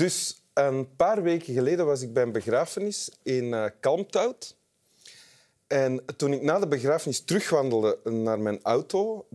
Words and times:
Dus 0.00 0.42
een 0.52 0.96
paar 0.96 1.22
weken 1.22 1.54
geleden 1.54 1.86
was 1.86 2.02
ik 2.02 2.12
bij 2.12 2.22
een 2.22 2.32
begrafenis 2.32 3.10
in 3.22 3.44
uh, 3.44 3.64
Kalmthout. 3.80 4.56
En 5.66 6.04
toen 6.16 6.32
ik 6.32 6.42
na 6.42 6.58
de 6.58 6.66
begrafenis 6.66 7.20
terugwandelde 7.20 7.98
naar 8.04 8.40
mijn 8.40 8.62
auto, 8.62 9.26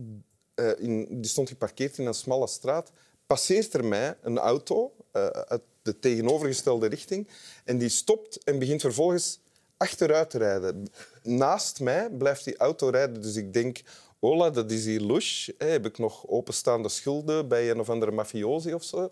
uh, 0.54 0.70
in, 0.78 1.06
die 1.10 1.30
stond 1.30 1.48
geparkeerd 1.48 1.98
in 1.98 2.06
een 2.06 2.14
smalle 2.14 2.46
straat, 2.46 2.90
passeert 3.26 3.74
er 3.74 3.84
mij 3.84 4.16
een 4.22 4.38
auto 4.38 4.92
uh, 5.12 5.26
uit 5.26 5.62
de 5.82 5.98
tegenovergestelde 5.98 6.86
richting 6.86 7.28
en 7.64 7.78
die 7.78 7.88
stopt 7.88 8.44
en 8.44 8.58
begint 8.58 8.80
vervolgens 8.80 9.40
achteruit 9.76 10.30
te 10.30 10.38
rijden. 10.38 10.88
Naast 11.22 11.80
mij 11.80 12.10
blijft 12.10 12.44
die 12.44 12.56
auto 12.56 12.88
rijden, 12.88 13.22
dus 13.22 13.36
ik 13.36 13.52
denk, 13.52 13.82
Ola, 14.20 14.50
dat 14.50 14.70
is 14.70 14.84
hier 14.84 15.00
louche. 15.00 15.54
Heb 15.58 15.86
ik 15.86 15.98
nog 15.98 16.26
openstaande 16.26 16.88
schulden 16.88 17.48
bij 17.48 17.70
een 17.70 17.80
of 17.80 17.90
andere 17.90 18.10
mafiosi 18.10 18.74
of 18.74 18.84
zo? 18.84 19.10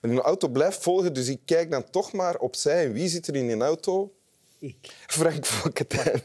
Maar 0.00 0.10
die 0.10 0.20
auto 0.20 0.48
blijft 0.48 0.82
volgen, 0.82 1.12
dus 1.12 1.28
ik 1.28 1.40
kijk 1.44 1.70
dan 1.70 1.90
toch 1.90 2.12
maar 2.12 2.38
opzij. 2.38 2.84
En 2.84 2.92
wie 2.92 3.08
zit 3.08 3.26
er 3.26 3.36
in 3.36 3.46
die 3.46 3.60
auto? 3.60 4.12
Ik. 4.58 4.94
Frank 5.06 5.46
Valketijn. 5.54 6.22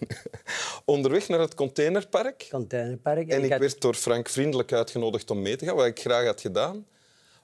Onderweg 0.85 1.27
naar 1.27 1.39
het 1.39 1.53
containerpark. 1.53 2.47
Containerpark. 2.49 3.27
En, 3.29 3.37
en 3.37 3.43
ik, 3.43 3.51
had... 3.51 3.59
werd 3.59 3.81
door 3.81 3.93
Frank 3.93 4.29
vriendelijk 4.29 4.73
uitgenodigd 4.73 5.31
om 5.31 5.41
mee 5.41 5.55
te 5.55 5.65
gaan, 5.65 5.75
wat 5.75 5.85
ik 5.85 5.99
graag 5.99 6.25
had 6.25 6.41
gedaan. 6.41 6.85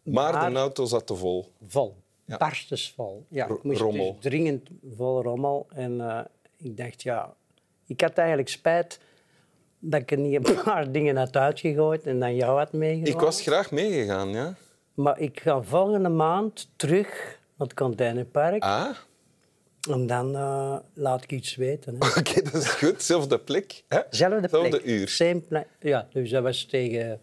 Maar, 0.03 0.33
maar... 0.33 0.49
de 0.49 0.57
auto 0.57 0.85
zat 0.85 1.07
te 1.07 1.15
vol. 1.15 1.51
Vol. 1.67 1.95
Ja. 2.25 2.37
Barstensvol. 2.37 3.25
Ja, 3.29 3.47
ik 3.47 3.63
moest 3.63 3.79
rommel. 3.79 4.13
Dus 4.13 4.21
dringend 4.21 4.69
vol 4.95 5.21
rommel. 5.21 5.67
En 5.69 5.91
uh, 5.91 6.19
ik 6.57 6.77
dacht, 6.77 7.01
ja... 7.01 7.35
Ik 7.87 8.01
had 8.01 8.17
eigenlijk 8.17 8.49
spijt 8.49 8.99
dat 9.89 10.01
ik 10.01 10.11
er 10.11 10.17
niet 10.17 10.49
een 10.49 10.61
paar 10.63 10.91
dingen 10.91 11.15
had 11.15 11.37
uitgegooid 11.37 12.05
en 12.05 12.19
dan 12.19 12.35
jou 12.35 12.57
had 12.57 12.73
meegenomen. 12.73 13.13
Ik 13.13 13.19
was 13.19 13.41
graag 13.41 13.71
meegegaan, 13.71 14.29
ja. 14.29 14.53
Maar 14.93 15.19
ik 15.19 15.39
ga 15.39 15.61
volgende 15.61 16.09
maand 16.09 16.69
terug 16.75 17.07
naar 17.57 17.67
het 17.67 17.73
containerpark. 17.73 18.63
Ah. 18.63 18.89
En 19.89 20.07
dan 20.07 20.35
uh, 20.35 20.77
laat 20.93 21.23
ik 21.23 21.31
iets 21.31 21.55
weten. 21.55 21.95
Oké, 21.99 22.19
okay, 22.19 22.43
dat 22.43 22.53
is 22.53 22.67
goed. 22.67 23.03
Zelfde 23.03 23.39
plek. 23.39 23.83
Hè? 23.87 23.99
Zelfde, 24.09 24.47
Zelfde 24.49 24.83
uur. 24.83 25.07
Same 25.07 25.65
ja, 25.79 26.07
dus 26.11 26.29
dat 26.29 26.43
was 26.43 26.65
tegen... 26.65 27.19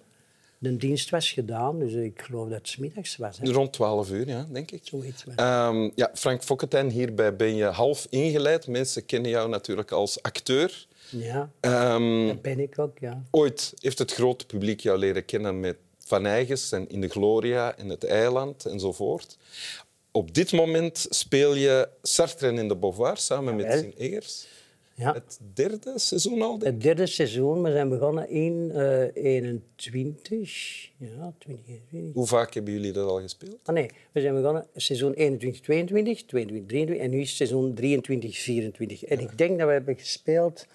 De 0.62 0.76
dienst 0.76 1.10
was 1.10 1.30
gedaan, 1.30 1.78
dus 1.78 1.92
ik 1.92 2.22
geloof 2.22 2.48
dat 2.48 2.58
het 2.58 2.68
smiddags 2.68 3.16
was. 3.16 3.38
Hè? 3.38 3.50
Rond 3.50 3.72
12 3.72 4.10
uur, 4.10 4.28
ja, 4.28 4.46
denk 4.50 4.70
ik. 4.70 4.80
Zoiets. 4.82 5.24
Um, 5.26 5.92
ja, 5.94 6.10
Frank 6.14 6.42
Fokketijn, 6.42 6.90
hierbij 6.90 7.36
ben 7.36 7.54
je 7.54 7.64
half 7.64 8.06
ingeleid. 8.10 8.66
Mensen 8.66 9.06
kennen 9.06 9.30
jou 9.30 9.48
natuurlijk 9.48 9.90
als 9.90 10.22
acteur. 10.22 10.86
Ja, 11.10 11.50
um, 11.94 12.26
dat 12.26 12.42
ben 12.42 12.60
ik 12.60 12.78
ook, 12.78 12.98
ja. 12.98 13.22
Ooit 13.30 13.74
heeft 13.78 13.98
het 13.98 14.12
grote 14.12 14.46
publiek 14.46 14.80
jou 14.80 14.98
leren 14.98 15.24
kennen 15.24 15.60
met 15.60 15.76
Van 15.98 16.26
Eyges 16.26 16.72
en 16.72 16.88
In 16.88 17.00
de 17.00 17.08
Gloria 17.08 17.76
en 17.76 17.88
Het 17.88 18.04
Eiland 18.04 18.64
enzovoort. 18.64 19.38
Op 20.10 20.34
dit 20.34 20.52
moment 20.52 21.06
speel 21.08 21.54
je 21.54 21.88
Sartre 22.02 22.46
en 22.46 22.58
in 22.58 22.68
de 22.68 22.76
Beauvoir 22.76 23.16
samen 23.16 23.56
met 23.56 23.72
Sing 23.72 23.98
Eggers. 23.98 24.46
Ja. 24.94 25.12
Het 25.12 25.38
derde 25.54 25.98
seizoen 25.98 26.42
al? 26.42 26.58
Het 26.58 26.80
derde 26.80 27.06
seizoen. 27.06 27.62
We 27.62 27.70
zijn 27.70 27.88
begonnen 27.88 28.28
in 28.28 28.70
uh, 28.74 29.04
21. 29.14 30.90
Ja, 30.96 31.32
2021. 31.38 32.14
Hoe 32.14 32.26
vaak 32.26 32.54
hebben 32.54 32.72
jullie 32.72 32.92
dat 32.92 33.08
al 33.08 33.20
gespeeld? 33.20 33.58
Ah, 33.64 33.74
nee, 33.74 33.90
we 34.12 34.20
zijn 34.20 34.34
begonnen 34.34 34.66
seizoen 34.74 35.12
21, 35.12 35.60
22, 35.62 36.24
22, 36.24 36.66
23 36.66 37.04
en 37.04 37.10
nu 37.10 37.20
is 37.20 37.36
seizoen 37.36 37.74
23, 37.74 38.38
24. 38.38 39.04
En 39.04 39.20
ja. 39.20 39.28
ik 39.28 39.38
denk 39.38 39.58
dat 39.58 39.66
we 39.66 39.72
hebben 39.72 39.98
gespeeld... 39.98 40.66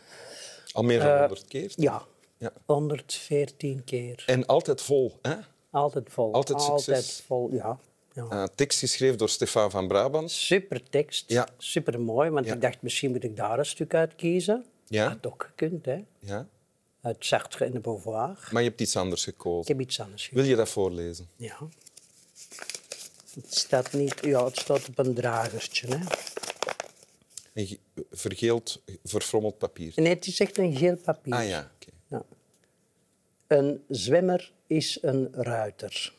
Al 0.71 0.83
meer 0.83 0.99
dan 0.99 1.17
100 1.17 1.41
uh, 1.41 1.47
keer? 1.47 1.71
Ja, 1.75 2.05
ja, 2.37 2.51
114 2.65 3.83
keer. 3.83 4.23
En 4.25 4.45
altijd 4.45 4.81
vol, 4.81 5.13
hè? 5.21 5.35
Altijd 5.69 6.09
vol. 6.09 6.33
Altijd 6.33 6.61
succes. 6.61 6.87
Altijd 6.87 7.23
vol, 7.25 7.53
ja. 7.53 7.79
Ja. 8.17 8.27
Uh, 8.31 8.43
tekst 8.55 8.79
geschreven 8.79 9.17
door 9.17 9.29
Stefan 9.29 9.71
van 9.71 9.87
Brabant. 9.87 10.31
Super 10.31 10.89
tekst, 10.89 11.29
ja. 11.29 11.47
super 11.57 12.01
mooi. 12.01 12.29
Want 12.29 12.45
ja. 12.45 12.53
ik 12.53 12.61
dacht, 12.61 12.81
misschien 12.81 13.11
moet 13.11 13.23
ik 13.23 13.35
daar 13.35 13.59
een 13.59 13.65
stuk 13.65 13.93
uit 13.93 14.15
kiezen. 14.15 14.65
Ja. 14.87 15.03
Dat 15.03 15.13
had 15.13 15.33
ook 15.33 15.43
gekund, 15.49 15.85
hè? 15.85 16.03
Ja. 16.19 16.47
Uit 17.01 17.25
Sartre 17.25 17.65
en 17.65 17.71
de 17.71 17.79
Beauvoir. 17.79 18.49
Maar 18.51 18.61
je 18.61 18.67
hebt 18.67 18.81
iets 18.81 18.95
anders 18.95 19.23
gekozen. 19.23 19.61
Ik 19.61 19.67
heb 19.67 19.79
iets 19.79 19.99
anders 19.99 20.23
gekozen. 20.23 20.43
Wil 20.43 20.51
je 20.51 20.63
dat 20.63 20.69
voorlezen? 20.69 21.27
Ja. 21.35 21.57
Het 23.33 23.55
staat, 23.55 23.93
niet, 23.93 24.15
ja, 24.21 24.45
het 24.45 24.57
staat 24.57 24.87
op 24.87 24.97
een 24.97 25.13
dragertje. 25.13 25.87
Hè? 25.87 26.05
Een 27.53 27.79
vergeeld, 28.11 28.81
verfrommeld 29.03 29.57
papier. 29.57 29.93
Nee, 29.95 30.13
het 30.13 30.27
is 30.27 30.39
echt 30.39 30.57
een 30.57 30.75
geel 30.75 30.97
papier. 30.97 31.33
Ah 31.33 31.47
ja, 31.47 31.71
oké. 31.75 31.91
Okay. 32.09 32.25
Een 33.47 33.83
zwemmer 33.87 34.51
is 34.67 34.97
een 35.01 35.27
ruiter. 35.31 36.13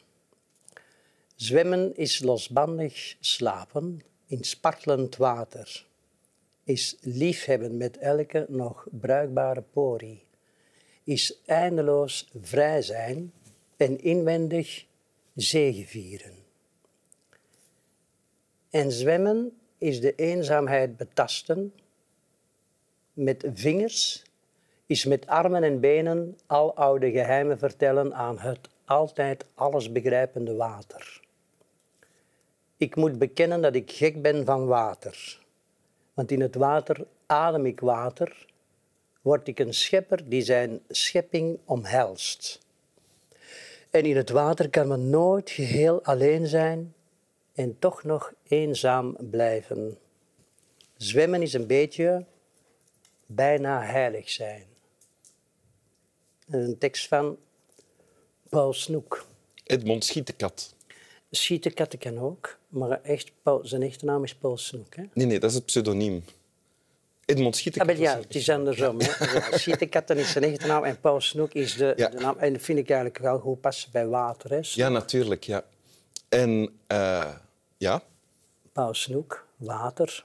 Zwemmen 1.38 1.96
is 1.96 2.20
losbandig 2.20 3.16
slapen 3.20 4.00
in 4.26 4.44
spartelend 4.44 5.16
water. 5.16 5.86
Is 6.64 6.96
liefhebben 7.00 7.76
met 7.76 7.98
elke 7.98 8.46
nog 8.48 8.86
bruikbare 8.90 9.62
porie. 9.62 10.24
Is 11.04 11.40
eindeloos 11.46 12.28
vrij 12.40 12.82
zijn 12.82 13.32
en 13.76 14.00
inwendig 14.00 14.86
zegevieren. 15.34 16.34
En 18.70 18.92
zwemmen 18.92 19.58
is 19.78 20.00
de 20.00 20.14
eenzaamheid 20.14 20.96
betasten 20.96 21.72
met 23.12 23.46
vingers, 23.54 24.24
is 24.86 25.04
met 25.04 25.26
armen 25.26 25.62
en 25.62 25.80
benen 25.80 26.38
al 26.46 26.74
oude 26.74 27.10
geheimen 27.10 27.58
vertellen 27.58 28.14
aan 28.14 28.38
het 28.38 28.68
altijd 28.84 29.44
alles 29.54 29.92
begrijpende 29.92 30.54
water. 30.54 31.26
Ik 32.78 32.96
moet 32.96 33.18
bekennen 33.18 33.62
dat 33.62 33.74
ik 33.74 33.90
gek 33.92 34.22
ben 34.22 34.44
van 34.44 34.66
water. 34.66 35.38
Want 36.14 36.30
in 36.30 36.40
het 36.40 36.54
water 36.54 37.06
adem 37.26 37.66
ik 37.66 37.80
water, 37.80 38.46
word 39.22 39.48
ik 39.48 39.58
een 39.58 39.74
schepper 39.74 40.28
die 40.28 40.42
zijn 40.42 40.80
schepping 40.88 41.58
omhelst. 41.64 42.60
En 43.90 44.04
in 44.04 44.16
het 44.16 44.30
water 44.30 44.70
kan 44.70 44.88
men 44.88 45.10
nooit 45.10 45.50
geheel 45.50 46.04
alleen 46.04 46.46
zijn 46.46 46.94
en 47.54 47.78
toch 47.78 48.04
nog 48.04 48.32
eenzaam 48.48 49.16
blijven. 49.30 49.98
Zwemmen 50.96 51.42
is 51.42 51.52
een 51.52 51.66
beetje 51.66 52.24
bijna 53.26 53.82
heilig 53.82 54.30
zijn. 54.30 54.66
Een 56.48 56.78
tekst 56.78 57.08
van 57.08 57.38
Paul 58.48 58.72
Snoek. 58.72 59.26
Edmond 59.64 60.04
Schietekat. 60.04 60.76
Schietekat 61.30 61.98
kan 61.98 62.18
ook, 62.18 62.58
maar 62.68 63.02
echt, 63.02 63.30
Paul, 63.42 63.60
zijn 63.62 63.82
echte 63.82 64.04
naam 64.04 64.24
is 64.24 64.34
Paul 64.34 64.56
Snoek. 64.58 64.94
Hè? 64.96 65.02
Nee, 65.12 65.26
nee, 65.26 65.38
dat 65.40 65.50
is 65.50 65.56
het 65.56 65.64
pseudoniem. 65.64 66.24
Edmond 67.24 67.56
Schietekat. 67.56 67.88
Ah, 67.88 67.96
ja, 67.98 68.18
het 68.18 68.34
is 68.34 68.48
andersom. 68.50 69.00
Ja. 69.00 69.56
Schietekat 69.58 70.10
is 70.10 70.32
zijn 70.32 70.44
echte 70.44 70.66
naam 70.66 70.84
en 70.84 71.00
Paul 71.00 71.20
Snoek 71.20 71.52
is 71.52 71.76
de, 71.76 71.92
Ja. 71.96 72.08
de 72.08 72.18
naam. 72.20 72.36
En 72.38 72.52
dat 72.52 72.62
vind 72.62 72.78
ik 72.78 72.88
eigenlijk 72.90 73.18
wel 73.18 73.38
goed 73.38 73.60
passen 73.60 73.90
bij 73.92 74.06
water. 74.06 74.50
Hè? 74.50 74.58
Ja, 74.62 74.88
natuurlijk, 74.88 75.44
ja. 75.44 75.64
En 76.28 76.70
eh, 76.86 77.34
ja, 77.76 78.02
Paul 78.72 78.94
Snoek, 78.94 79.46
water. 79.56 80.24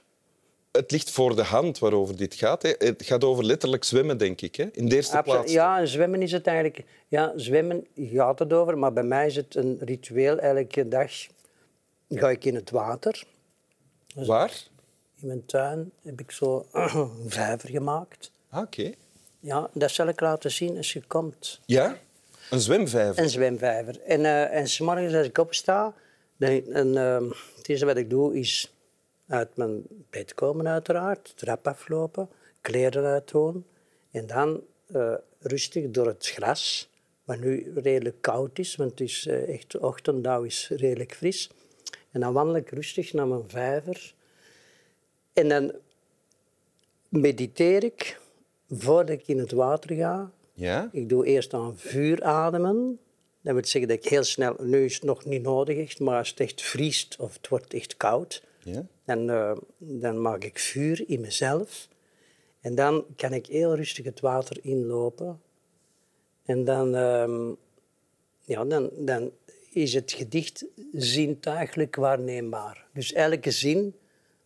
Het 0.76 0.90
ligt 0.90 1.10
voor 1.10 1.36
de 1.36 1.42
hand 1.42 1.78
waarover 1.78 2.16
dit 2.16 2.34
gaat. 2.34 2.62
Hè. 2.62 2.72
Het 2.78 3.02
gaat 3.04 3.24
over 3.24 3.44
letterlijk 3.44 3.84
zwemmen, 3.84 4.18
denk 4.18 4.40
ik. 4.40 4.56
Hè. 4.56 4.68
In 4.72 4.88
de 4.88 4.96
eerste 4.96 5.20
plaats. 5.24 5.52
Ja, 5.52 5.78
en 5.78 5.88
zwemmen 5.88 6.22
is 6.22 6.32
het 6.32 6.46
eigenlijk. 6.46 6.84
Ja, 7.08 7.32
zwemmen 7.36 7.86
gaat 7.96 8.38
het 8.38 8.52
over, 8.52 8.78
maar 8.78 8.92
bij 8.92 9.02
mij 9.02 9.26
is 9.26 9.36
het 9.36 9.54
een 9.54 9.78
ritueel. 9.80 10.38
Elke 10.38 10.88
dag 10.88 11.12
ga 12.08 12.30
ik 12.30 12.44
in 12.44 12.54
het 12.54 12.70
water. 12.70 13.24
Waar? 14.14 14.52
In 15.20 15.26
mijn 15.26 15.46
tuin 15.46 15.92
heb 16.02 16.20
ik 16.20 16.30
zo 16.30 16.66
een 16.72 17.10
vijver 17.26 17.68
gemaakt. 17.68 18.30
Ah, 18.50 18.62
Oké. 18.62 18.92
Ja, 19.40 19.70
dat 19.72 19.90
zal 19.90 20.08
ik 20.08 20.20
laten 20.20 20.50
zien 20.50 20.76
als 20.76 20.92
je 20.92 21.02
komt. 21.06 21.60
Ja? 21.66 21.98
Een 22.50 22.60
zwemvijver. 22.60 23.22
Een 23.22 23.30
zwemvijver. 23.30 24.00
En, 24.00 24.24
eh 24.24 24.54
en 24.54 24.62
als 25.16 25.26
ik 25.26 25.38
opsta, 25.38 25.94
dan, 26.36 26.72
en, 26.72 26.96
ehm, 26.96 27.24
het 27.56 27.68
eerste 27.68 27.86
wat 27.86 27.96
ik 27.96 28.10
doe 28.10 28.38
is 28.38 28.73
uit 29.26 29.56
mijn 29.56 29.82
bed 30.10 30.34
komen 30.34 30.68
uiteraard, 30.68 31.32
trap 31.36 31.66
aflopen, 31.66 32.28
kleren 32.60 33.04
uitdoen 33.04 33.66
en 34.10 34.26
dan 34.26 34.62
eh, 34.86 35.14
rustig 35.40 35.90
door 35.90 36.06
het 36.06 36.26
gras, 36.26 36.90
wat 37.24 37.38
nu 37.38 37.72
redelijk 37.74 38.20
koud 38.20 38.58
is, 38.58 38.76
want 38.76 38.90
het 38.90 39.00
is 39.00 39.26
eh, 39.26 39.54
echt 39.54 39.78
ochtenddauw 39.78 40.42
is 40.42 40.68
redelijk 40.76 41.14
fris. 41.14 41.50
En 42.10 42.20
dan 42.20 42.32
wandel 42.32 42.56
ik 42.56 42.70
rustig 42.70 43.12
naar 43.12 43.26
mijn 43.26 43.48
vijver 43.48 44.14
en 45.32 45.48
dan 45.48 45.72
mediteer 47.08 47.84
ik 47.84 48.20
voordat 48.68 49.08
ik 49.18 49.28
in 49.28 49.38
het 49.38 49.52
water 49.52 49.96
ga. 49.96 50.30
Ja? 50.52 50.88
Ik 50.92 51.08
doe 51.08 51.26
eerst 51.26 51.54
aan 51.54 51.76
vuur 51.76 52.22
ademen. 52.22 52.98
Dat 53.40 53.54
wil 53.54 53.64
zeggen 53.64 53.90
dat 53.90 54.04
ik 54.04 54.10
heel 54.10 54.24
snel, 54.24 54.56
nu 54.58 54.84
is 54.84 54.94
het 54.94 55.02
nog 55.02 55.24
niet 55.24 55.42
nodig, 55.42 55.78
echt, 55.78 56.00
maar 56.00 56.18
als 56.18 56.30
het 56.30 56.40
echt 56.40 56.62
vriest 56.62 57.16
of 57.18 57.34
het 57.34 57.48
wordt 57.48 57.74
echt 57.74 57.96
koud, 57.96 58.42
Ja? 58.64 58.86
dan, 59.04 59.30
eh, 59.30 59.56
dan 59.78 60.20
maak 60.20 60.44
ik 60.44 60.58
vuur 60.58 61.04
in 61.06 61.20
mezelf. 61.20 61.88
En 62.60 62.74
dan 62.74 63.04
kan 63.16 63.32
ik 63.32 63.46
heel 63.46 63.74
rustig 63.74 64.04
het 64.04 64.20
water 64.20 64.58
inlopen. 64.62 65.40
En 66.44 66.64
dan, 66.64 66.94
ehm, 66.94 67.52
ja, 68.44 68.64
dan, 68.64 68.90
dan 68.98 69.30
is 69.70 69.94
het 69.94 70.12
gedicht 70.12 70.64
zintuigelijk 70.92 71.96
waarneembaar. 71.96 72.86
Dus 72.92 73.12
elke 73.12 73.50
zin 73.50 73.94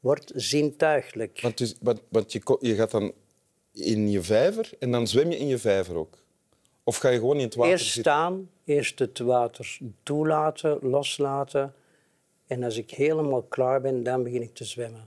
wordt 0.00 0.32
zintuigelijk. 0.35 1.41
Want, 1.41 1.59
dus, 1.59 1.75
want, 1.81 2.00
want 2.09 2.32
je, 2.32 2.56
je 2.61 2.75
gaat 2.75 2.91
dan 2.91 3.12
in 3.73 4.11
je 4.11 4.23
vijver 4.23 4.70
en 4.79 4.91
dan 4.91 5.06
zwem 5.06 5.31
je 5.31 5.38
in 5.38 5.47
je 5.47 5.59
vijver 5.59 5.97
ook? 5.97 6.19
Of 6.85 6.97
ga 6.97 7.09
je 7.09 7.19
gewoon 7.19 7.37
in 7.37 7.44
het 7.44 7.55
water 7.55 7.73
Eerst 7.73 7.85
zitten? 7.85 8.12
staan, 8.12 8.50
eerst 8.65 8.99
het 8.99 9.19
water 9.19 9.79
toelaten, 10.03 10.79
loslaten. 10.82 11.75
En 12.49 12.62
als 12.62 12.77
ik 12.77 12.91
helemaal 12.91 13.43
klaar 13.43 13.81
ben, 13.81 14.03
dan 14.03 14.23
begin 14.23 14.43
ik 14.43 14.55
te 14.55 14.65
zwemmen. 14.65 15.05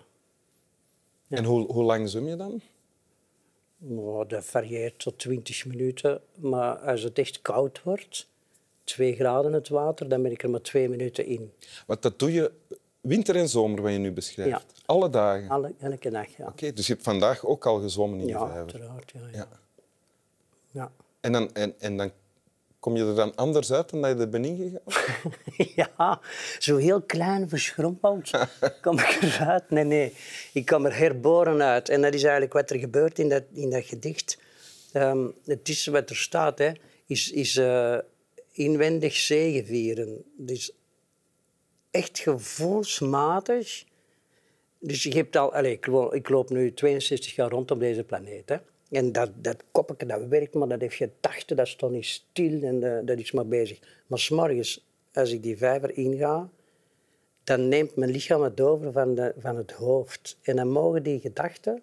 En 1.28 1.44
hoe, 1.44 1.72
hoe 1.72 1.84
lang 1.84 2.10
zwem 2.10 2.28
je 2.28 2.36
dan? 2.36 2.62
Nou, 3.78 4.28
dat 4.28 4.46
varieert 4.46 5.00
tot 5.00 5.18
20 5.20 5.66
minuten. 5.66 6.22
Maar 6.40 6.76
als 6.78 7.02
het 7.02 7.18
echt 7.18 7.42
koud 7.42 7.84
wordt, 7.84 8.28
2 8.84 9.16
graden 9.16 9.54
het 9.54 9.70
water, 9.70 10.10
dan 10.10 10.22
ben 10.22 10.32
ik 10.32 10.44
er 10.44 10.50
maar 10.50 10.62
twee 10.62 10.90
minuten 10.90 11.26
in. 11.26 11.52
Want 11.88 12.02
dat 12.02 12.20
doe 12.20 12.32
je 12.34 12.52
winter 13.02 13.36
en 13.36 13.50
zomer, 13.50 13.82
wat 13.82 13.92
je 13.92 13.98
nu 13.98 14.12
beschrijft. 14.12 14.50
Ja. 14.76 14.84
Alle 14.86 15.10
dagen. 15.10 15.50
Alle, 15.50 15.74
elke 15.80 16.10
dag, 16.10 16.38
ja. 16.38 16.48
Oké, 16.48 16.74
dus 16.74 16.88
je 16.88 16.94
hebt 16.94 17.06
vandaag 17.06 17.46
ook 17.46 17.66
al 17.66 17.80
gezwommen 17.82 18.20
in 18.20 18.26
je 18.26 18.32
Ja, 18.32 18.40
vijver. 18.40 18.58
uiteraard. 18.58 19.12
Ja, 19.12 19.20
ja. 19.32 19.38
Ja. 19.38 19.48
Ja. 20.72 20.92
En, 21.22 21.32
dan, 21.32 21.54
en, 21.54 21.80
en 21.80 21.98
dan 21.98 22.12
kom 22.82 22.96
je 22.96 23.06
er 23.06 23.16
dan 23.16 23.36
anders 23.36 23.72
uit 23.72 23.90
dan 23.90 24.02
dat 24.02 24.12
je 24.12 24.18
er 24.18 24.30
bent 24.30 24.46
ingegaan? 24.46 24.82
Ja, 25.76 26.22
zo 26.60 26.78
heel 26.78 27.02
klein 27.02 27.50
verschrompeld 27.50 28.32
kom 28.82 29.00
ik 29.00 29.18
eruit. 29.22 29.70
Nee, 29.70 29.84
nee, 29.84 30.14
ik 30.54 30.66
kom 30.66 30.86
er 30.86 30.98
herboren 30.98 31.62
uit. 31.62 31.90
En 31.90 32.02
dat 32.02 32.14
is 32.14 32.24
eigenlijk 32.24 32.54
wat 32.54 32.70
er 32.70 32.80
gebeurt 32.80 33.20
in 33.20 33.30
dat, 33.30 33.44
in 33.54 33.70
dat 33.70 33.86
gedicht. 33.86 34.38
Ehm, 34.92 35.28
het 35.46 35.70
is 35.70 35.86
wat 35.86 36.10
er 36.10 36.16
staat, 36.16 36.58
hè, 36.58 36.72
is, 37.06 37.32
is 37.32 37.58
eh, 37.58 37.98
inwendig 38.52 39.16
zegevieren. 39.16 40.24
Dus 40.38 40.72
echt 41.92 42.20
gevoelsmatig. 42.20 43.84
Dus 44.84 45.04
je 45.04 45.14
hebt 45.14 45.36
al, 45.36 45.54
allez, 45.54 45.72
ik, 45.74 45.86
lo- 45.88 46.14
ik 46.14 46.30
loop 46.30 46.50
nu 46.50 46.74
62 46.74 47.36
jaar 47.36 47.50
rond 47.50 47.72
op 47.72 47.80
deze 47.80 48.04
planeet. 48.04 48.50
Hè. 48.50 48.58
En 48.90 49.12
dat, 49.12 49.32
dat 49.36 49.64
dat 49.98 50.28
werkt, 50.30 50.54
maar 50.54 50.68
dat 50.68 50.82
heeft 50.82 50.96
gedachten, 50.96 51.56
dat 51.56 51.68
staat 51.68 51.92
niet 51.92 52.06
stil 52.06 52.64
en 52.64 52.84
eh, 52.98 53.06
dat 53.06 53.20
is 53.20 53.32
maar 53.32 53.48
bezig. 53.48 53.80
Maar 54.08 54.20
s'morgens, 54.20 54.86
als 55.14 55.32
ik 55.32 55.44
die 55.44 55.58
vijver 55.58 55.98
inga, 55.98 56.50
dan 57.44 57.68
neemt 57.68 57.96
mijn 57.96 58.12
lichaam 58.12 58.42
het 58.42 58.62
over 58.62 58.92
van, 58.92 59.16
de, 59.16 59.34
van 59.38 59.56
het 59.56 59.72
hoofd. 59.72 60.38
En 60.42 60.56
dan 60.56 60.70
mogen 60.70 61.04
die 61.04 61.20
gedachten, 61.20 61.82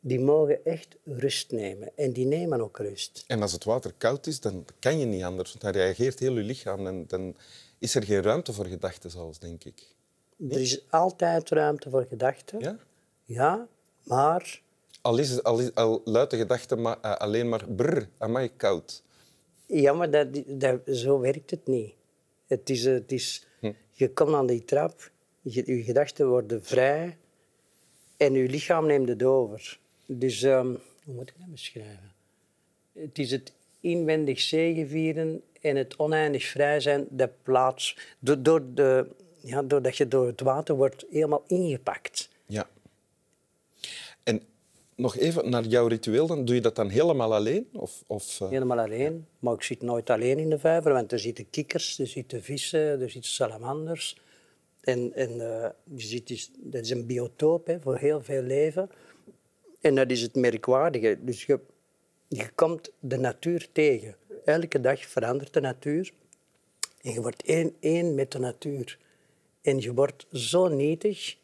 die 0.00 0.20
mogen 0.20 0.64
echt 0.64 0.96
rust 1.04 1.52
nemen. 1.52 1.90
En 1.96 2.12
die 2.12 2.26
nemen 2.26 2.60
ook 2.60 2.78
rust. 2.78 3.24
En 3.26 3.42
als 3.42 3.52
het 3.52 3.64
water 3.64 3.92
koud 3.98 4.26
is, 4.26 4.40
dan 4.40 4.64
kan 4.78 4.98
je 4.98 5.06
niet 5.06 5.22
anders. 5.22 5.48
Want 5.50 5.60
dan 5.62 5.82
reageert 5.82 6.18
heel 6.18 6.34
je 6.34 6.42
lichaam. 6.42 6.86
En 6.86 7.04
dan 7.06 7.36
is 7.78 7.94
er 7.94 8.02
geen 8.04 8.22
ruimte 8.22 8.52
voor 8.52 8.66
gedachten, 8.66 9.10
zelfs, 9.10 9.38
denk 9.38 9.64
ik. 9.64 9.96
Er 10.50 10.60
is 10.60 10.90
altijd 10.90 11.48
ruimte 11.50 11.90
voor 11.90 12.06
gedachten. 12.08 12.60
Ja? 12.60 12.78
Ja, 13.24 13.68
maar 14.02 14.60
Al, 15.00 15.18
is, 15.18 15.42
al, 15.42 15.58
is, 15.58 15.74
al 15.74 16.02
luidt 16.04 16.30
de 16.30 16.36
gedachte 16.36 16.76
maar, 16.76 17.00
eh, 17.00 17.14
alleen 17.14 17.48
maar 17.48 17.64
brr, 17.68 18.08
amai, 18.18 18.50
koud. 18.56 19.02
Ja, 19.66 19.92
maar 19.92 20.10
dat, 20.10 20.28
dat, 20.46 20.80
zo 20.86 21.20
werkt 21.20 21.50
het 21.50 21.66
niet. 21.66 21.94
Het 22.46 22.70
is, 22.70 22.84
het 22.84 23.12
is, 23.12 23.46
Je 23.90 24.12
komt 24.12 24.34
aan 24.34 24.46
die 24.46 24.64
trap, 24.64 25.10
je, 25.40 25.76
je 25.76 25.82
gedachten 25.82 26.28
worden 26.28 26.64
vrij 26.64 27.16
en 28.16 28.32
je 28.32 28.48
lichaam 28.48 28.86
neemt 28.86 29.08
het 29.08 29.22
over. 29.22 29.78
Dus, 30.06 30.42
ehm, 30.42 30.74
hoe 31.04 31.14
moet 31.14 31.28
ik 31.28 31.34
dat 31.38 31.50
beschrijven? 31.50 32.12
Het 32.92 33.18
is 33.18 33.30
het 33.30 33.52
inwendig 33.80 34.40
zegevieren 34.40 35.42
en 35.60 35.76
het 35.76 35.96
oneindig 35.96 36.44
vrij 36.44 36.80
zijn 36.80 37.06
dat 37.10 37.30
plaats... 37.42 37.98
Door, 38.18 38.42
door 38.42 38.74
de, 38.74 39.08
ja, 39.48 39.62
doordat 39.62 39.96
je 39.96 40.08
door 40.08 40.26
het 40.26 40.40
water 40.40 40.74
wordt 40.74 41.06
helemaal 41.10 41.44
ingepakt. 41.46 42.28
Ja. 42.46 42.68
En 44.22 44.42
nog 44.94 45.16
even 45.16 45.50
naar 45.50 45.64
jouw 45.64 45.86
ritueel, 45.86 46.26
dan 46.26 46.44
doe 46.44 46.54
je 46.54 46.60
dat 46.60 46.76
dan 46.76 46.88
helemaal 46.88 47.34
alleen? 47.34 47.68
Of, 47.72 48.04
of, 48.06 48.40
eh, 48.40 48.48
Helemaal 48.48 48.78
alleen. 48.78 49.26
Maar 49.38 49.54
ik 49.54 49.62
zit 49.62 49.82
nooit 49.82 50.10
alleen 50.10 50.38
in 50.38 50.50
de 50.50 50.58
vijver, 50.58 50.92
want 50.92 51.12
er 51.12 51.18
zitten 51.18 51.50
kikkers, 51.50 51.98
er 51.98 52.06
zitten 52.06 52.42
vissen, 52.42 53.00
er 53.00 53.10
zitten 53.10 53.30
salamanders. 53.30 54.20
En, 54.80 55.12
en 55.14 55.30
eh, 55.30 55.70
je 55.84 56.06
ziet 56.06 56.26
dus, 56.28 56.50
dat 56.56 56.84
is 56.84 56.90
een 56.90 57.06
biotoop 57.06 57.66
hè, 57.66 57.80
voor 57.80 57.96
heel 57.96 58.22
veel 58.22 58.42
leven. 58.42 58.90
En 59.80 59.94
dat 59.94 60.10
is 60.10 60.22
het 60.22 60.34
merkwaardige. 60.34 61.18
Dus 61.20 61.44
je, 61.44 61.60
je 62.28 62.48
komt 62.54 62.90
de 63.00 63.16
natuur 63.16 63.68
tegen. 63.72 64.16
Elke 64.44 64.80
dag 64.80 65.00
verandert 65.00 65.52
de 65.52 65.60
natuur. 65.60 66.12
En 67.02 67.12
je 67.12 67.20
wordt 67.20 67.42
één, 67.42 67.76
één 67.80 68.14
met 68.14 68.32
de 68.32 68.38
natuur. 68.38 68.98
En 69.68 69.80
je 69.80 69.94
wordt 69.94 70.26
zo 70.32 70.68
nietig. 70.68 71.36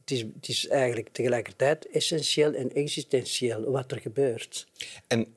Het 0.00 0.10
is, 0.10 0.20
het 0.20 0.48
is 0.48 0.68
eigenlijk 0.68 1.08
tegelijkertijd 1.08 1.86
essentieel 1.90 2.52
en 2.52 2.72
existentieel 2.72 3.70
wat 3.70 3.92
er 3.92 4.00
gebeurt. 4.00 4.66
En 5.06 5.34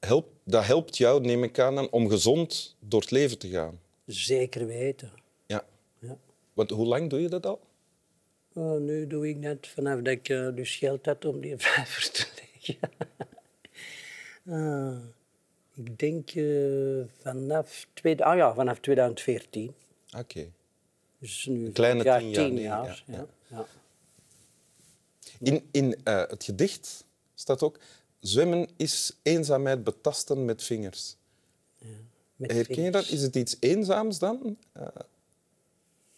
help, 0.00 0.28
dat 0.44 0.64
helpt 0.64 0.96
jou, 0.96 1.20
neem 1.20 1.44
ik 1.44 1.58
aan, 1.58 1.90
om 1.90 2.08
gezond 2.08 2.76
door 2.80 3.00
het 3.00 3.10
leven 3.10 3.38
te 3.38 3.48
gaan. 3.48 3.80
Zeker 4.06 4.66
weten. 4.66 5.12
Ja. 5.46 5.64
Ja. 5.98 6.16
Want 6.52 6.70
hoe 6.70 6.86
lang 6.86 7.10
doe 7.10 7.20
je 7.20 7.28
dat 7.28 7.46
al? 7.46 7.60
Oh, 8.52 8.80
nu 8.80 9.06
doe 9.06 9.28
ik 9.28 9.36
net 9.36 9.66
vanaf 9.66 9.96
dat 9.96 10.12
ik 10.12 10.28
eh, 10.28 10.48
dus 10.54 10.76
geld 10.76 11.06
had 11.06 11.24
om 11.24 11.40
die 11.40 11.56
vijver 11.66 12.10
te 12.10 12.26
leggen. 12.34 12.78
Ah, 14.46 14.98
ik 15.74 15.98
denk 15.98 16.30
eh, 16.30 17.04
vanaf, 17.22 17.86
tweede, 17.94 18.24
ah 18.24 18.36
ja, 18.36 18.54
vanaf 18.54 18.78
2014. 18.78 19.74
Oké. 20.18 20.50
Dus 21.24 21.46
nu 21.46 21.70
kleine 21.70 22.04
ja, 22.04 22.18
tien 22.18 22.30
jaar, 22.30 22.44
tien 22.44 22.54
nee, 22.54 22.62
jaar. 22.64 23.04
ja. 23.06 23.66
In, 25.40 25.68
in 25.70 25.96
eh, 26.04 26.28
het 26.28 26.44
gedicht 26.44 27.04
staat 27.34 27.62
ook... 27.62 27.78
Zwemmen 28.20 28.68
is 28.76 29.18
eenzaamheid 29.22 29.84
betasten 29.84 30.44
met 30.44 30.62
vingers. 30.62 31.16
Met 32.36 32.52
Herken 32.52 32.82
je 32.82 32.90
dat? 32.90 33.08
Is 33.08 33.22
het 33.22 33.36
iets 33.36 33.56
eenzaams 33.60 34.18
dan? 34.18 34.56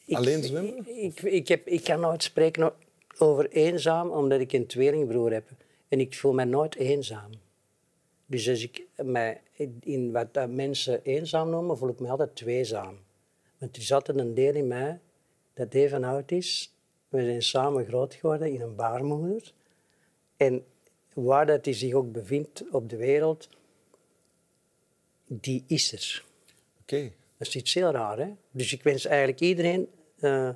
Ik- 0.05 0.17
alleen 0.17 0.43
zwemmen? 0.43 1.03
Ik, 1.03 1.23
ik, 1.23 1.49
heb, 1.49 1.67
ik 1.67 1.85
kan 1.85 2.01
nooit 2.01 2.23
spreken 2.23 2.73
over 3.19 3.49
eenzaam, 3.51 4.11
omdat 4.11 4.41
ik 4.41 4.53
een 4.53 4.67
tweelingbroer 4.67 5.33
heb. 5.33 5.49
En 5.89 6.01
ik 6.01 6.15
voel 6.15 6.33
mij 6.33 6.45
nooit 6.45 6.77
eenzaam. 6.77 7.31
Dus 8.27 8.49
als 8.49 8.63
ik 8.63 8.83
mij 8.97 9.41
in 9.81 10.13
wat 10.13 10.49
mensen 10.49 11.03
eenzaam 11.03 11.51
noemen, 11.51 11.79
voel 11.79 11.89
ik 11.89 12.01
me 12.01 12.09
altijd 12.09 12.37
tweezaam. 12.37 13.05
Want 13.59 13.77
er 13.77 13.95
altijd 13.95 14.19
een 14.19 14.35
deel 14.35 14.55
in 14.55 14.67
mij 14.69 14.99
dat 15.55 15.75
even 15.75 16.05
oud 16.05 16.31
is. 16.31 16.73
We 17.09 17.25
zijn 17.25 17.43
samen 17.43 17.87
groot 17.87 18.15
geworden 18.15 18.53
in 18.53 18.61
een 18.61 18.75
baarmoeder. 18.75 19.53
En 20.37 20.65
waar 21.15 21.47
dat 21.47 21.65
hij 21.65 21.75
zich 21.75 21.93
ook 21.93 22.13
bevindt 22.13 22.65
op 22.71 22.89
de 22.91 22.97
wereld, 22.97 23.49
die 25.27 25.65
is 25.67 25.93
er. 25.93 26.25
Oké. 26.81 27.13
Dat 27.37 27.49
is 27.49 27.57
iets 27.57 27.75
heel 27.75 27.91
raar, 27.91 28.19
hè? 28.19 28.29
Dus 28.51 28.73
ik 28.73 28.83
wens 28.83 29.05
eigenlijk 29.05 29.41
iedereen 29.41 29.89
eh, 30.19 30.49
eh, 30.49 30.55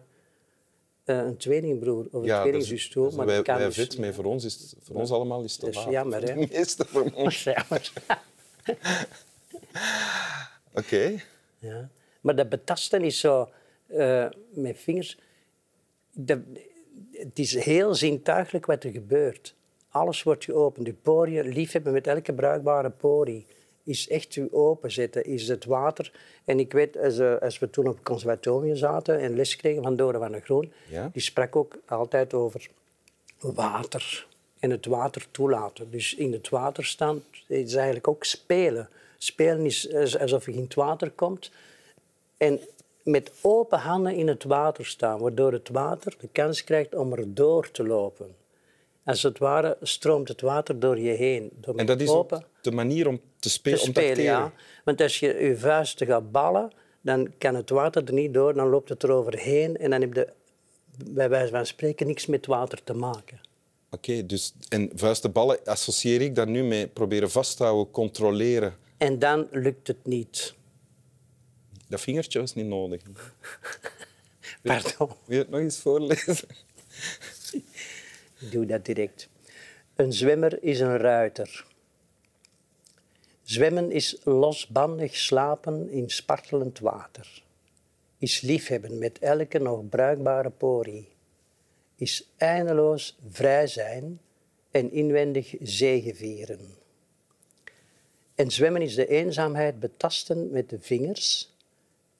een 1.04 1.37
tweelingbroer 1.37 2.04
of 2.07 2.12
een 2.12 2.25
Ja, 2.25 2.40
tweelingzus 2.40 2.88
toe. 2.88 3.12
Maar 3.14 3.26
wij, 3.26 3.37
dat 3.37 3.45
kan 3.45 3.57
wij 3.59 3.71
dus 3.73 3.97
mee. 3.97 4.12
Voor 4.12 4.25
ons, 4.25 4.45
is 4.45 4.54
het- 4.54 4.75
voor 4.83 4.97
ons 4.97 5.11
allemaal 5.11 5.42
is 5.42 5.52
het 5.52 5.61
te 5.61 5.66
Dat 5.71 5.87
is 5.87 5.90
jammer, 5.92 6.23
hè? 6.23 6.35
Meeste 6.35 6.85
van 6.85 7.14
ons. 7.14 7.42
Jammer. 7.45 7.92
Oké. 10.75 11.23
Ja. 11.59 11.90
Maar 12.20 12.34
dat 12.36 12.48
betasten 12.48 13.02
is 13.02 13.20
zo 13.20 13.48
eh, 13.86 14.26
met 14.50 14.78
vingers. 14.78 15.18
Dat, 16.12 16.38
het 17.12 17.38
is 17.38 17.64
heel 17.64 17.94
zintuigelijk 17.94 18.66
wat 18.66 18.84
er 18.84 18.90
gebeurt. 18.90 19.54
Alles 19.88 20.22
wordt 20.22 20.44
geopend. 20.44 20.86
Je 20.86 20.92
poriën, 20.92 21.48
liefhebben 21.48 21.92
met 21.92 22.06
elke 22.06 22.32
bruikbare 22.32 22.90
porie, 22.90 23.46
is 23.84 24.08
echt 24.08 24.34
je 24.34 24.52
openzetten, 24.52 25.24
is 25.24 25.48
het 25.48 25.64
water. 25.64 26.12
En 26.44 26.58
ik 26.58 26.72
weet, 26.72 26.98
als, 26.98 27.18
eh, 27.18 27.36
als 27.38 27.58
we 27.58 27.70
toen 27.70 27.88
op 27.88 27.94
het 27.94 28.04
conservatorium 28.04 28.76
zaten 28.76 29.18
en 29.20 29.36
les 29.36 29.56
kregen 29.56 29.82
van 29.82 29.96
Dore 29.96 30.18
van 30.18 30.32
der 30.32 30.40
Groen, 30.40 30.72
Ja? 30.88 31.10
die 31.12 31.22
sprak 31.22 31.56
ook 31.56 31.78
altijd 31.86 32.34
over 32.34 32.68
water 33.40 34.26
en 34.58 34.70
het 34.70 34.86
water 34.86 35.26
toelaten. 35.30 35.90
Dus 35.90 36.14
in 36.14 36.32
het 36.32 36.48
water 36.48 36.84
staan 36.84 37.22
is 37.46 37.74
eigenlijk 37.74 38.08
ook 38.08 38.24
spelen. 38.24 38.88
Spelen 39.18 39.64
is 39.64 39.94
als- 39.94 40.18
alsof 40.18 40.46
je 40.46 40.52
in 40.52 40.62
het 40.62 40.74
water 40.74 41.10
komt 41.10 41.50
en 42.40 42.61
met 43.02 43.32
open 43.40 43.78
handen 43.78 44.14
in 44.14 44.28
het 44.28 44.44
water 44.44 44.87
staan, 44.87 45.20
waardoor 45.20 45.52
het 45.52 45.68
water 45.68 46.14
de 46.20 46.28
kans 46.32 46.64
krijgt 46.64 46.94
om 46.94 47.12
er 47.12 47.35
door 47.35 47.70
te 47.70 47.87
lopen. 47.87 48.35
Als 49.04 49.23
het 49.23 49.38
ware 49.38 49.76
stroomt 49.82 50.28
het 50.28 50.40
water 50.40 50.80
door 50.80 50.99
je 50.99 51.11
heen. 51.11 51.50
Door 51.54 51.75
En 51.75 51.87
dat 51.87 52.00
is 52.00 52.09
open 52.09 52.44
de 52.61 52.70
manier 52.70 53.09
om 53.09 53.16
te 53.16 53.23
te 53.38 53.49
spelen, 53.49 53.80
om 53.82 53.92
te 53.92 54.23
ja. 54.23 54.52
Want 54.85 55.00
als 55.00 55.20
je 55.20 55.35
je 55.35 55.56
vuisten 55.56 56.06
gaat 56.06 56.30
ballen, 56.32 56.70
dan 57.00 57.32
kan 57.38 57.54
het 57.54 57.70
water 57.70 58.04
er 58.04 58.12
niet 58.12 58.35
door, 58.35 58.54
dan 58.54 58.68
loopt 58.68 58.88
het 58.88 59.02
er 59.02 59.11
overheen 59.11 59.76
en 59.76 59.90
dan 59.90 60.00
heb 60.00 60.14
je 60.14 60.28
bij 61.11 61.28
wijze 61.28 61.52
van 61.52 61.66
spreken 61.66 62.06
niks 62.06 62.26
met 62.26 62.47
water 62.47 62.85
te 62.85 62.92
maken. 62.92 63.40
Oké, 63.90 64.26
dus 64.26 64.54
en 64.68 64.90
vuistenballen 64.94 65.59
associeer 65.64 66.20
ik 66.20 66.35
dan 66.35 66.50
nu 66.50 66.62
met 66.62 66.92
proberen 66.92 67.30
vasthouden, 67.30 67.90
controleren. 67.90 68.76
En 68.97 69.18
dan 69.18 69.47
lukt 69.50 69.87
het 69.87 70.06
niet. 70.06 70.54
Dat 71.90 72.00
vingertje 72.00 72.38
was 72.40 72.54
niet 72.54 72.66
nodig. 72.66 73.02
Pardon, 74.62 75.09
Wil 75.25 75.37
je 75.37 75.38
het 75.38 75.50
nog 75.50 75.61
eens 75.61 75.78
voorlezen? 75.78 76.49
ik 78.40 78.50
doe 78.50 78.66
dat 78.66 78.85
direct. 78.85 79.28
Een 79.94 80.12
zwemmer 80.12 80.62
is 80.62 80.80
een 80.80 80.97
ruiter. 80.97 81.66
Zwemmen 83.42 83.90
is 83.90 84.16
losbandig 84.25 85.16
slapen 85.16 85.90
in 85.90 86.11
spartelend 86.11 86.78
water. 86.78 87.42
Is 88.18 88.40
liefhebben 88.40 88.99
met 88.99 89.18
elke 89.18 89.59
nog 89.59 89.88
bruikbare 89.88 90.50
porie. 90.50 91.09
Is 91.97 92.28
eindeloos 92.37 93.18
vrij 93.28 93.66
zijn 93.66 94.20
en 94.70 94.92
inwendig 94.92 95.54
zegevieren. 95.61 96.61
En 98.35 98.50
zwemmen 98.50 98.82
is 98.82 98.94
de 98.94 99.06
eenzaamheid 99.06 99.80
betasten 99.80 100.50
met 100.50 100.68
de 100.68 100.80
vingers, 100.80 101.50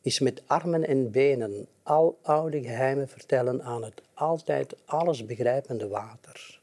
is 0.03 0.19
met 0.19 0.43
armen 0.47 0.87
en 0.87 1.11
benen 1.11 1.67
al 1.83 2.19
oude 2.23 2.63
geheimen 2.63 3.09
vertellen 3.09 3.63
aan 3.63 3.85
het 3.85 4.03
altijd 4.15 4.75
alles 4.85 5.27
begrijpende 5.27 5.89
water. 5.89 6.61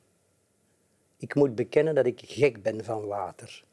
Ik 1.18 1.36
moet 1.36 1.56
bekennen 1.56 1.96
dat 1.96 2.06
ik 2.06 2.22
gek 2.26 2.64
ben 2.64 2.84
van 2.84 3.06
water. 3.06 3.64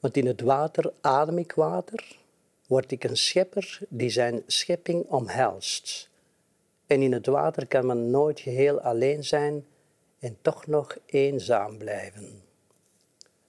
Want 0.00 0.16
in 0.16 0.26
het 0.26 0.40
water 0.40 0.92
adem 1.00 1.38
ik 1.38 1.52
water, 1.52 2.16
word 2.66 2.90
ik 2.90 3.04
een 3.04 3.16
schepper 3.16 3.78
die 3.88 4.10
zijn 4.10 4.42
schepping 4.46 5.04
omhelst. 5.04 6.08
En 6.86 7.02
in 7.02 7.12
het 7.12 7.26
water 7.26 7.66
kan 7.66 7.86
men 7.86 8.10
nooit 8.10 8.40
geheel 8.40 8.80
alleen 8.80 9.24
zijn 9.24 9.66
en 10.18 10.36
toch 10.42 10.66
nog 10.66 10.96
eenzaam 11.06 11.78
blijven. 11.78 12.42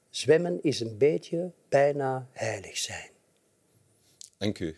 Zwemmen 0.10 0.63
is 0.63 0.79
een 0.79 0.98
beetje 0.98 1.51
bijna 1.70 2.27
heilig 2.31 2.77
zijn. 2.77 3.10
Dank 4.38 4.60
u. 4.60 4.75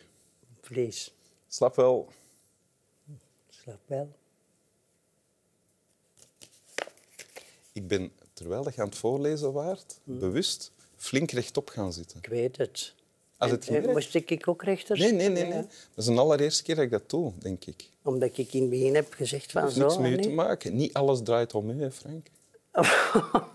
Vlees, 0.74 1.14
Slap 1.48 1.76
wel. 1.76 2.10
slaap 3.50 3.80
wel. 3.86 4.10
Ik 7.74 7.88
ben, 7.88 8.12
terwijl 8.34 8.70
je 8.76 8.82
aan 8.82 8.88
het 8.88 8.98
voorlezen 8.98 9.54
waart, 9.54 10.00
Hmm. 10.04 10.20
bewust 10.20 10.72
flink 10.96 11.32
rechtop 11.32 11.70
gaan 11.70 11.94
zitten. 11.94 12.18
Ik 12.18 12.28
weet 12.28 12.58
het. 12.58 12.94
Als 13.38 13.52
En- 13.68 13.90
moest 13.92 14.16
ik 14.16 14.48
ook 14.48 14.64
rechter 14.64 14.98
Nee, 14.98 15.12
nee, 15.12 15.30
nee. 15.30 15.52
Dat 15.52 15.66
is 15.96 16.06
de 16.06 16.14
allereerste 16.14 16.64
keer 16.64 16.76
dat 16.76 16.84
ik 16.84 16.92
dat 16.92 17.10
doe, 17.10 17.34
denk 17.40 17.66
ik. 17.66 17.90
Omdat 18.04 18.38
ik 18.38 18.54
in 18.54 18.62
het 18.62 18.70
begin 18.70 18.96
heb 18.96 19.14
gezegd 19.14 19.52
van 19.52 19.72
zo. 19.72 19.80
niks 19.82 19.98
nee? 19.98 20.20
te 20.20 20.30
maken. 20.30 20.76
Niet 20.76 20.94
alles 20.94 21.22
draait 21.24 21.54
om 21.54 21.70
u, 21.70 21.82
hè, 21.82 21.90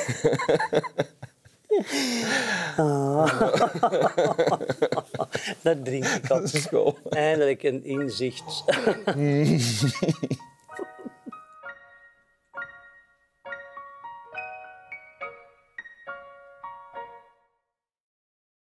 Dat 5.61 5.85
drink 5.85 6.05
ik 6.05 6.31
op. 6.31 6.41
Is 6.41 6.65
gewoon. 6.65 6.95
Eindelijk 7.09 7.63
een 7.63 7.85
inzicht. 7.85 8.63